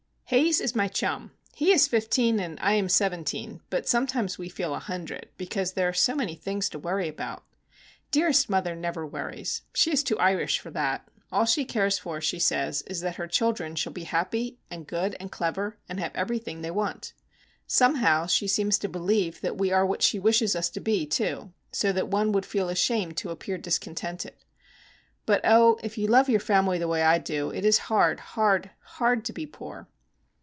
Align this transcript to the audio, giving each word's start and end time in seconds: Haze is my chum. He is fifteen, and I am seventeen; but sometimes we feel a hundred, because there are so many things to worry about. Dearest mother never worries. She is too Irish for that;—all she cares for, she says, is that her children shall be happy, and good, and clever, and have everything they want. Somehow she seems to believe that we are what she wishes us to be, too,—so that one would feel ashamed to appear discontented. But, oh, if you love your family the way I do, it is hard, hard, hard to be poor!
Haze 0.31 0.61
is 0.61 0.73
my 0.73 0.87
chum. 0.87 1.31
He 1.55 1.73
is 1.73 1.89
fifteen, 1.89 2.39
and 2.39 2.57
I 2.61 2.71
am 2.75 2.87
seventeen; 2.87 3.59
but 3.69 3.85
sometimes 3.89 4.37
we 4.37 4.47
feel 4.47 4.73
a 4.73 4.79
hundred, 4.79 5.27
because 5.37 5.73
there 5.73 5.89
are 5.89 5.93
so 5.93 6.15
many 6.15 6.35
things 6.35 6.69
to 6.69 6.79
worry 6.79 7.09
about. 7.09 7.43
Dearest 8.11 8.49
mother 8.49 8.73
never 8.73 9.05
worries. 9.05 9.63
She 9.73 9.91
is 9.91 10.03
too 10.05 10.17
Irish 10.19 10.57
for 10.59 10.71
that;—all 10.71 11.43
she 11.43 11.65
cares 11.65 11.99
for, 11.99 12.21
she 12.21 12.39
says, 12.39 12.81
is 12.83 13.01
that 13.01 13.17
her 13.17 13.27
children 13.27 13.75
shall 13.75 13.91
be 13.91 14.05
happy, 14.05 14.57
and 14.69 14.87
good, 14.87 15.17
and 15.19 15.29
clever, 15.33 15.77
and 15.89 15.99
have 15.99 16.15
everything 16.15 16.61
they 16.61 16.71
want. 16.71 17.11
Somehow 17.67 18.25
she 18.25 18.47
seems 18.47 18.79
to 18.79 18.87
believe 18.87 19.41
that 19.41 19.57
we 19.57 19.73
are 19.73 19.85
what 19.85 20.01
she 20.01 20.17
wishes 20.17 20.55
us 20.55 20.69
to 20.69 20.79
be, 20.79 21.05
too,—so 21.05 21.91
that 21.91 22.07
one 22.07 22.31
would 22.31 22.45
feel 22.45 22.69
ashamed 22.69 23.17
to 23.17 23.31
appear 23.31 23.57
discontented. 23.57 24.35
But, 25.25 25.41
oh, 25.43 25.77
if 25.83 25.97
you 25.97 26.07
love 26.07 26.29
your 26.29 26.39
family 26.39 26.77
the 26.77 26.87
way 26.87 27.01
I 27.01 27.17
do, 27.17 27.49
it 27.49 27.65
is 27.65 27.79
hard, 27.89 28.21
hard, 28.21 28.69
hard 28.79 29.25
to 29.25 29.33
be 29.33 29.45
poor! 29.45 29.89